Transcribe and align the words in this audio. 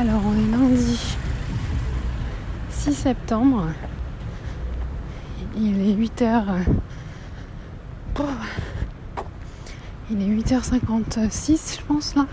Alors 0.00 0.20
on 0.24 0.32
est 0.32 0.56
lundi 0.56 1.16
6 2.70 2.92
septembre. 2.92 3.66
Il 5.56 5.90
est 5.90 5.92
8h. 5.92 6.44
Il 10.08 10.22
est 10.22 10.40
8h56 10.40 11.80
je 11.80 11.84
pense 11.84 12.14
là. 12.14 12.26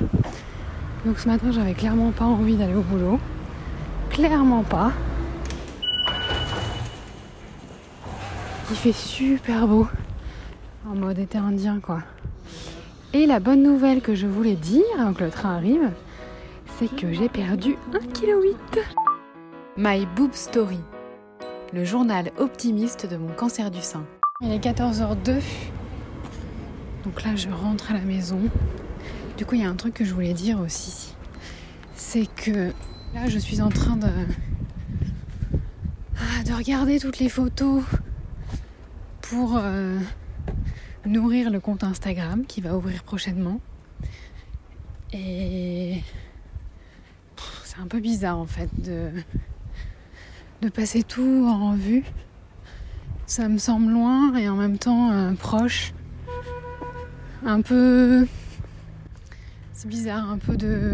Donc 1.08 1.18
ce 1.18 1.28
matin 1.28 1.52
j'avais 1.52 1.74
clairement 1.74 2.12
pas 2.12 2.26
envie 2.26 2.56
d'aller 2.56 2.76
au 2.76 2.84
boulot. 2.84 3.20
Clairement 4.12 4.62
pas. 4.62 4.92
Il 8.70 8.76
fait 8.76 8.94
super 8.94 9.68
beau. 9.68 9.88
En 10.88 10.94
mode 10.94 11.18
été 11.18 11.40
indien 11.40 11.80
quoi. 11.80 12.04
Et 13.14 13.26
la 13.26 13.40
bonne 13.40 13.64
nouvelle 13.64 14.02
que 14.02 14.14
je 14.14 14.28
voulais 14.28 14.54
dire 14.54 14.84
que 15.18 15.24
le 15.24 15.32
train 15.32 15.56
arrive, 15.56 15.90
c'est 16.78 16.94
que 16.94 17.14
j'ai 17.14 17.30
perdu 17.30 17.78
1,8 17.94 18.12
kg. 18.12 18.80
My 19.78 20.06
Boob 20.16 20.34
Story, 20.34 20.80
le 21.74 21.86
journal 21.86 22.32
optimiste 22.38 23.10
de 23.10 23.16
mon 23.16 23.32
cancer 23.34 23.72
du 23.72 23.82
sein. 23.82 24.06
Il 24.42 24.52
est 24.52 24.64
14h02. 24.64 25.42
Donc 27.06 27.24
là, 27.24 27.36
je 27.36 27.50
rentre 27.50 27.92
à 27.92 27.94
la 27.94 28.02
maison. 28.02 28.40
Du 29.38 29.46
coup, 29.46 29.56
il 29.56 29.62
y 29.62 29.64
a 29.64 29.70
un 29.70 29.76
truc 29.76 29.94
que 29.94 30.04
je 30.04 30.14
voulais 30.14 30.34
dire 30.34 30.60
aussi. 30.60 31.14
C'est 31.96 32.28
que 32.36 32.72
là, 33.14 33.28
je 33.28 33.40
suis 33.40 33.62
en 33.62 33.70
train 33.70 33.96
de, 33.96 34.10
ah, 36.18 36.44
de 36.46 36.54
regarder 36.54 37.00
toutes 37.00 37.20
les 37.20 37.30
photos 37.30 37.84
pour 39.22 39.56
euh, 39.56 39.98
nourrir 41.06 41.50
le 41.52 41.60
compte 41.62 41.86
Instagram 41.86 42.46
qui 42.46 42.60
va 42.60 42.76
ouvrir 42.76 43.04
prochainement. 43.04 43.62
Et 45.14 46.02
c'est 47.76 47.82
un 47.82 47.88
peu 47.88 48.00
bizarre 48.00 48.38
en 48.38 48.46
fait 48.46 48.70
de, 48.82 49.10
de 50.62 50.70
passer 50.70 51.04
tout 51.04 51.46
en 51.48 51.72
revue. 51.72 52.04
Ça 53.26 53.50
me 53.50 53.58
semble 53.58 53.92
loin 53.92 54.36
et 54.36 54.48
en 54.48 54.56
même 54.56 54.78
temps 54.78 55.12
euh, 55.12 55.34
proche. 55.34 55.94
Un 57.46 57.62
peu. 57.62 58.28
C'est 59.74 59.88
bizarre, 59.88 60.30
un 60.30 60.38
peu 60.38 60.56
de, 60.58 60.94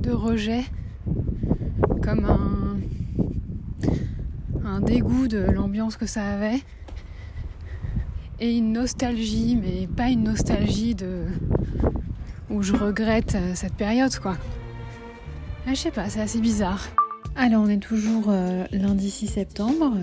de 0.00 0.10
rejet. 0.10 0.64
Comme 2.02 2.24
un, 2.24 2.76
un 4.64 4.80
dégoût 4.80 5.28
de 5.28 5.38
l'ambiance 5.38 5.96
que 5.96 6.06
ça 6.06 6.26
avait. 6.26 6.62
Et 8.40 8.56
une 8.56 8.72
nostalgie, 8.72 9.56
mais 9.56 9.86
pas 9.86 10.08
une 10.08 10.24
nostalgie 10.24 10.94
de 10.94 11.26
où 12.50 12.62
je 12.62 12.74
regrette 12.74 13.34
euh, 13.36 13.54
cette 13.54 13.74
période 13.74 14.14
quoi. 14.18 14.36
Ah, 15.66 15.70
je 15.70 15.76
sais 15.76 15.90
pas, 15.90 16.10
c'est 16.10 16.20
assez 16.20 16.40
bizarre. 16.40 16.88
Alors 17.36 17.62
on 17.62 17.68
est 17.68 17.82
toujours 17.82 18.26
euh, 18.28 18.64
lundi 18.70 19.10
6 19.10 19.28
septembre. 19.28 19.94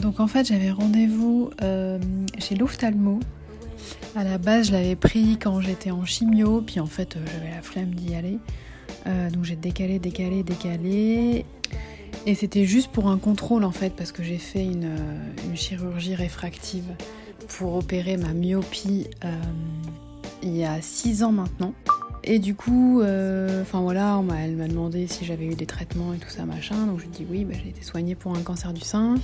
Donc 0.00 0.18
en 0.18 0.26
fait 0.26 0.44
j'avais 0.44 0.72
rendez-vous 0.72 1.50
euh, 1.62 2.00
chez 2.38 2.56
l'ophtalmo. 2.56 3.20
À 4.16 4.24
la 4.24 4.38
base 4.38 4.68
je 4.68 4.72
l'avais 4.72 4.96
pris 4.96 5.38
quand 5.38 5.60
j'étais 5.60 5.92
en 5.92 6.04
chimio, 6.04 6.62
puis 6.62 6.80
en 6.80 6.86
fait 6.86 7.16
j'avais 7.32 7.54
la 7.54 7.62
flemme 7.62 7.94
d'y 7.94 8.16
aller. 8.16 8.38
donc 9.32 9.44
j'ai 9.44 9.56
décalé, 9.56 10.00
décalé, 10.00 10.42
décalé. 10.42 11.44
Et 12.26 12.34
c'était 12.34 12.64
juste 12.64 12.90
pour 12.90 13.08
un 13.08 13.18
contrôle 13.18 13.64
en 13.64 13.70
fait, 13.70 13.90
parce 13.90 14.10
que 14.10 14.24
j'ai 14.24 14.38
fait 14.38 14.64
une, 14.64 14.90
une, 15.46 15.56
chirurgie 15.56 16.14
réfractive 16.14 16.90
pour 17.48 17.76
opérer 17.76 18.16
ma 18.16 18.32
myopie 18.32 19.06
il 20.42 20.56
y 20.56 20.64
a 20.64 20.80
6 20.80 21.22
ans 21.22 21.32
maintenant. 21.32 21.72
Et 22.26 22.38
du 22.38 22.54
coup, 22.54 23.02
euh, 23.02 23.60
enfin 23.60 23.82
voilà, 23.82 24.18
elle 24.42 24.56
m'a 24.56 24.66
demandé 24.66 25.06
si 25.06 25.26
j'avais 25.26 25.44
eu 25.44 25.54
des 25.54 25.66
traitements 25.66 26.14
et 26.14 26.16
tout 26.16 26.30
ça, 26.30 26.46
machin. 26.46 26.86
Donc 26.86 26.98
je 26.98 27.04
lui 27.04 27.10
ai 27.10 27.16
dit 27.18 27.26
oui, 27.30 27.44
bah, 27.44 27.54
j'ai 27.62 27.68
été 27.68 27.82
soignée 27.82 28.14
pour 28.14 28.34
un 28.34 28.40
cancer 28.40 28.72
du 28.72 28.80
sein. 28.80 29.16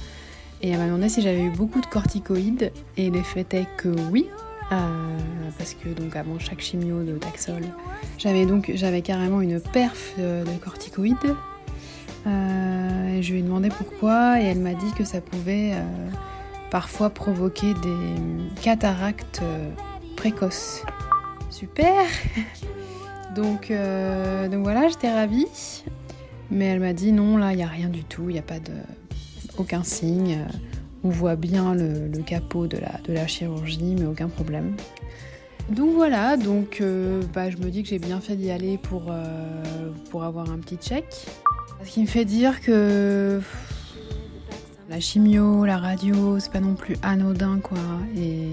Et 0.60 0.68
elle 0.68 0.78
m'a 0.78 0.84
demandé 0.84 1.08
si 1.08 1.22
j'avais 1.22 1.40
eu 1.40 1.50
beaucoup 1.50 1.80
de 1.80 1.86
corticoïdes. 1.86 2.70
Et 2.98 3.10
les 3.10 3.22
faits 3.22 3.54
est 3.54 3.66
que 3.78 3.88
oui. 4.10 4.26
Euh, 4.70 5.18
parce 5.56 5.74
que 5.74 5.88
donc 5.88 6.14
avant 6.14 6.38
chaque 6.38 6.60
chimio 6.60 7.02
de 7.02 7.16
Taxol, 7.16 7.62
j'avais 8.18 8.44
donc 8.44 8.70
j'avais 8.74 9.00
carrément 9.00 9.40
une 9.40 9.60
perf 9.60 10.12
de 10.18 10.58
corticoïdes. 10.62 11.34
Euh, 12.26 13.22
je 13.22 13.32
lui 13.32 13.40
ai 13.40 13.42
demandé 13.42 13.70
pourquoi 13.70 14.40
et 14.40 14.44
elle 14.44 14.60
m'a 14.60 14.74
dit 14.74 14.92
que 14.96 15.04
ça 15.04 15.22
pouvait 15.22 15.72
parfois 16.70 17.08
provoquer 17.10 17.72
des 17.74 18.60
cataractes 18.62 19.42
précoces. 20.16 20.84
Super 21.48 22.04
donc, 23.34 23.70
euh, 23.70 24.48
donc 24.48 24.62
voilà, 24.62 24.88
j'étais 24.88 25.12
ravie. 25.12 25.46
Mais 26.50 26.66
elle 26.66 26.80
m'a 26.80 26.92
dit 26.92 27.12
non, 27.12 27.36
là, 27.36 27.52
il 27.52 27.56
n'y 27.56 27.62
a 27.62 27.68
rien 27.68 27.88
du 27.88 28.04
tout, 28.04 28.28
il 28.28 28.32
n'y 28.32 28.38
a 28.38 28.42
pas 28.42 28.58
de. 28.58 28.72
aucun 29.56 29.82
signe. 29.82 30.46
On 31.02 31.08
voit 31.08 31.36
bien 31.36 31.74
le, 31.74 32.10
capot 32.22 32.66
de 32.66 32.78
la, 33.08 33.26
chirurgie, 33.26 33.96
mais 33.98 34.06
aucun 34.06 34.28
problème. 34.28 34.76
Donc 35.70 35.94
voilà, 35.94 36.36
donc 36.36 36.78
euh, 36.80 37.22
bah, 37.32 37.48
je 37.48 37.56
me 37.58 37.70
dis 37.70 37.82
que 37.82 37.88
j'ai 37.88 38.00
bien 38.00 38.20
fait 38.20 38.34
d'y 38.34 38.50
aller 38.50 38.76
pour, 38.76 39.04
euh, 39.08 39.90
pour 40.10 40.24
avoir 40.24 40.50
un 40.50 40.58
petit 40.58 40.76
check. 40.76 41.04
Ce 41.84 41.90
qui 41.90 42.02
me 42.02 42.06
fait 42.06 42.24
dire 42.24 42.60
que 42.60 43.40
la 44.90 45.00
chimio, 45.00 45.64
la 45.64 45.78
radio, 45.78 46.38
c'est 46.40 46.52
pas 46.52 46.60
non 46.60 46.74
plus 46.74 46.96
anodin 47.02 47.60
quoi. 47.62 47.78
Et 48.16 48.48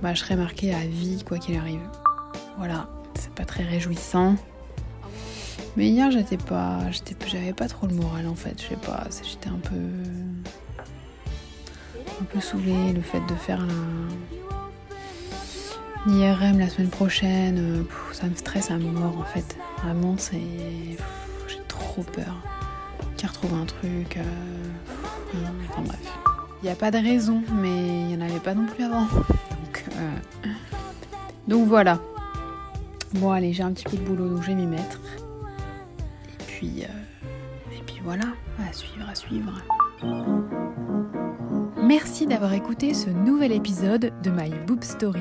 bah, 0.00 0.14
je 0.14 0.20
serai 0.20 0.36
marquée 0.36 0.72
à 0.72 0.86
vie 0.86 1.24
quoi 1.26 1.38
qu'il 1.38 1.56
arrive. 1.56 1.80
Voilà, 2.58 2.88
c'est 3.14 3.32
pas 3.32 3.44
très 3.44 3.64
réjouissant. 3.64 4.36
Mais 5.76 5.88
hier, 5.88 6.10
j'étais 6.10 6.36
pas, 6.36 6.80
j'avais 7.26 7.54
pas 7.54 7.66
trop 7.66 7.86
le 7.86 7.94
moral 7.94 8.26
en 8.26 8.34
fait. 8.34 8.60
Je 8.60 8.68
sais 8.68 8.76
pas, 8.76 9.04
j'étais 9.10 9.48
un 9.48 9.58
peu, 9.58 10.82
un 12.20 12.24
peu 12.24 12.40
saoulée. 12.40 12.92
Le 12.92 13.00
fait 13.00 13.20
de 13.26 13.34
faire 13.34 13.66
l'IRM 16.06 16.58
la 16.58 16.68
semaine 16.68 16.90
prochaine, 16.90 17.58
euh, 17.58 17.84
ça 18.12 18.26
me 18.26 18.34
stresse 18.34 18.70
à 18.70 18.76
mort 18.76 19.16
en 19.18 19.24
fait. 19.24 19.56
Vraiment, 19.82 20.16
c'est, 20.18 20.40
j'ai 21.48 21.62
trop 21.68 22.02
peur 22.02 22.34
qu'il 23.16 23.28
retrouve 23.28 23.54
un 23.54 23.64
truc. 23.64 24.18
Euh, 24.18 25.44
enfin 25.70 25.82
bref. 25.82 26.00
Il 26.62 26.66
n'y 26.66 26.70
a 26.70 26.76
pas 26.76 26.90
de 26.90 26.98
raison, 26.98 27.42
mais 27.54 27.76
il 27.76 28.06
n'y 28.06 28.16
en 28.16 28.20
avait 28.20 28.40
pas 28.40 28.54
non 28.54 28.66
plus 28.66 28.84
avant. 28.84 29.06
Euh, 29.96 30.48
donc 31.48 31.66
voilà. 31.66 31.98
Bon 33.14 33.30
allez, 33.30 33.52
j'ai 33.52 33.62
un 33.62 33.72
petit 33.72 33.84
peu 33.84 33.96
de 33.96 34.02
boulot 34.02 34.28
donc 34.28 34.42
je 34.42 34.48
vais 34.48 34.54
m'y 34.54 34.66
mettre. 34.66 34.98
Et 36.28 36.42
puis, 36.46 36.82
euh, 36.82 37.76
et 37.76 37.82
puis 37.84 38.00
voilà, 38.02 38.24
à 38.66 38.72
suivre, 38.72 39.06
à 39.08 39.14
suivre. 39.14 39.52
Merci 41.82 42.26
d'avoir 42.26 42.54
écouté 42.54 42.94
ce 42.94 43.10
nouvel 43.10 43.52
épisode 43.52 44.12
de 44.22 44.30
My 44.30 44.48
Boob 44.66 44.82
Story. 44.82 45.20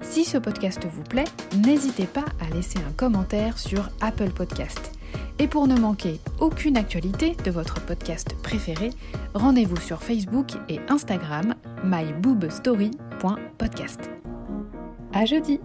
Si 0.00 0.24
ce 0.24 0.38
podcast 0.38 0.86
vous 0.90 1.02
plaît, 1.02 1.26
n'hésitez 1.64 2.06
pas 2.06 2.24
à 2.40 2.48
laisser 2.54 2.78
un 2.78 2.92
commentaire 2.92 3.58
sur 3.58 3.90
Apple 4.00 4.30
Podcast. 4.30 4.92
Et 5.38 5.46
pour 5.46 5.66
ne 5.66 5.78
manquer 5.78 6.18
aucune 6.40 6.78
actualité 6.78 7.36
de 7.44 7.50
votre 7.50 7.82
podcast 7.82 8.34
préféré, 8.42 8.88
rendez-vous 9.34 9.78
sur 9.78 10.02
Facebook 10.02 10.52
et 10.70 10.80
Instagram 10.88 11.54
myboobstory.podcast. 11.84 14.10
À 15.12 15.26
jeudi! 15.26 15.60